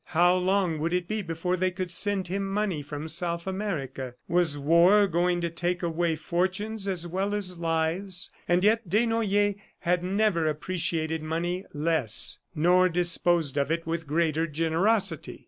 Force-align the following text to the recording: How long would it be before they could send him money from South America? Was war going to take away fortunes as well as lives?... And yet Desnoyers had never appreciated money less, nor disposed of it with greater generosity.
How 0.17 0.35
long 0.35 0.79
would 0.79 0.93
it 0.93 1.07
be 1.07 1.21
before 1.21 1.55
they 1.55 1.69
could 1.69 1.91
send 1.91 2.27
him 2.27 2.49
money 2.51 2.81
from 2.81 3.07
South 3.07 3.45
America? 3.45 4.15
Was 4.27 4.57
war 4.57 5.05
going 5.05 5.41
to 5.41 5.51
take 5.51 5.83
away 5.83 6.15
fortunes 6.15 6.87
as 6.87 7.05
well 7.05 7.35
as 7.35 7.59
lives?... 7.59 8.31
And 8.47 8.63
yet 8.63 8.89
Desnoyers 8.89 9.57
had 9.81 10.03
never 10.03 10.47
appreciated 10.47 11.21
money 11.21 11.65
less, 11.71 12.39
nor 12.55 12.89
disposed 12.89 13.57
of 13.57 13.69
it 13.69 13.85
with 13.85 14.07
greater 14.07 14.47
generosity. 14.47 15.39